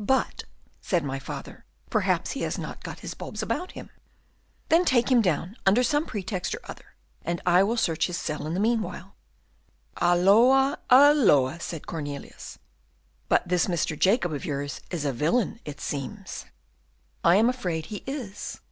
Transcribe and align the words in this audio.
"'But,' 0.00 0.44
said 0.80 1.04
my 1.04 1.18
father, 1.18 1.66
'perhaps 1.90 2.30
he 2.30 2.40
has 2.40 2.56
not 2.56 2.82
got 2.82 3.00
his 3.00 3.12
bulbs 3.12 3.42
about 3.42 3.72
him?' 3.72 3.90
"'Then 4.70 4.86
take 4.86 5.10
him 5.12 5.20
down, 5.20 5.58
under 5.66 5.82
some 5.82 6.06
pretext 6.06 6.54
or 6.54 6.60
other 6.64 6.94
and 7.22 7.42
I 7.44 7.62
will 7.64 7.76
search 7.76 8.06
his 8.06 8.16
cell 8.16 8.46
in 8.46 8.54
the 8.54 8.60
meanwhile.'" 8.60 9.14
"Halloa, 9.98 10.78
halloa!" 10.88 11.60
said 11.60 11.86
Cornelius. 11.86 12.58
"But 13.28 13.46
this 13.46 13.66
Mr. 13.66 13.94
Jacob 13.98 14.32
of 14.32 14.46
yours 14.46 14.80
is 14.90 15.04
a 15.04 15.12
villain, 15.12 15.60
it 15.66 15.82
seems." 15.82 16.46
"I 17.22 17.36
am 17.36 17.50
afraid 17.50 17.84
he 17.84 18.02
is." 18.06 18.62